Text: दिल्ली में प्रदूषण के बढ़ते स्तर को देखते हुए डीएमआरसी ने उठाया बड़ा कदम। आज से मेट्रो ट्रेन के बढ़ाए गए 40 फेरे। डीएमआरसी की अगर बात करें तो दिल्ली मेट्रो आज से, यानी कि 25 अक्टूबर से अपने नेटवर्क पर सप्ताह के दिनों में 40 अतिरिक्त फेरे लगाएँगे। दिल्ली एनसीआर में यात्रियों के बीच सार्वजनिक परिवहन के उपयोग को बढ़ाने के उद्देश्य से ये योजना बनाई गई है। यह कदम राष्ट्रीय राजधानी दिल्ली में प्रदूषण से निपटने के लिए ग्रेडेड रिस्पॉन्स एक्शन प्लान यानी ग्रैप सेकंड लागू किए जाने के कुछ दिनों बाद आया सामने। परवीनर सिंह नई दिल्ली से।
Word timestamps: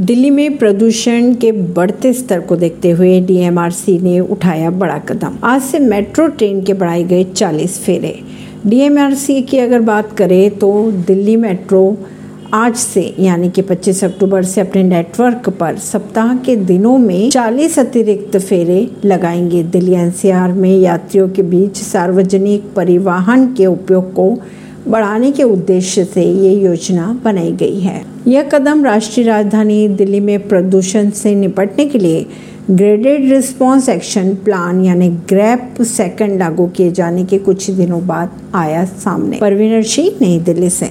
दिल्ली 0.00 0.30
में 0.30 0.58
प्रदूषण 0.58 1.34
के 1.34 1.52
बढ़ते 1.52 2.12
स्तर 2.12 2.40
को 2.40 2.56
देखते 2.56 2.90
हुए 2.90 3.20
डीएमआरसी 3.20 3.98
ने 3.98 4.20
उठाया 4.20 4.70
बड़ा 4.70 4.98
कदम। 4.98 5.38
आज 5.44 5.62
से 5.62 5.78
मेट्रो 5.78 6.26
ट्रेन 6.26 6.62
के 6.62 6.74
बढ़ाए 6.74 7.02
गए 7.04 7.24
40 7.24 7.78
फेरे। 7.78 8.20
डीएमआरसी 8.66 9.42
की 9.42 9.58
अगर 9.58 9.80
बात 9.80 10.12
करें 10.12 10.50
तो 10.50 10.90
दिल्ली 10.92 11.36
मेट्रो 11.36 11.98
आज 12.54 12.76
से, 12.76 13.14
यानी 13.18 13.50
कि 13.50 13.62
25 13.62 14.04
अक्टूबर 14.04 14.42
से 14.42 14.60
अपने 14.60 14.82
नेटवर्क 14.82 15.48
पर 15.48 15.76
सप्ताह 15.76 16.36
के 16.36 16.56
दिनों 16.56 16.98
में 16.98 17.30
40 17.30 17.78
अतिरिक्त 17.78 18.36
फेरे 18.38 18.90
लगाएँगे। 19.04 19.62
दिल्ली 19.62 19.92
एनसीआर 19.92 20.52
में 20.52 20.78
यात्रियों 20.78 21.28
के 21.28 21.42
बीच 21.42 21.76
सार्वजनिक 21.76 22.64
परिवहन 22.76 23.54
के 23.54 23.66
उपयोग 23.66 24.12
को 24.12 24.38
बढ़ाने 24.88 25.32
के 25.32 25.42
उद्देश्य 25.42 26.04
से 26.04 26.22
ये 26.22 26.54
योजना 26.54 27.20
बनाई 27.24 27.52
गई 27.52 27.80
है। 27.80 28.02
यह 28.26 28.42
कदम 28.42 28.84
राष्ट्रीय 28.84 29.26
राजधानी 29.26 29.88
दिल्ली 29.88 30.20
में 30.20 30.48
प्रदूषण 30.48 31.10
से 31.10 31.34
निपटने 31.34 31.86
के 31.86 31.98
लिए 31.98 32.26
ग्रेडेड 32.70 33.30
रिस्पॉन्स 33.32 33.88
एक्शन 33.88 34.34
प्लान 34.34 34.84
यानी 34.84 35.08
ग्रैप 35.08 35.82
सेकंड 35.82 36.38
लागू 36.38 36.66
किए 36.66 36.92
जाने 36.92 37.24
के 37.24 37.38
कुछ 37.38 37.70
दिनों 37.70 38.06
बाद 38.06 38.30
आया 38.54 38.84
सामने। 38.84 39.36
परवीनर 39.36 39.82
सिंह 39.82 40.10
नई 40.20 40.38
दिल्ली 40.38 40.70
से। 40.70 40.78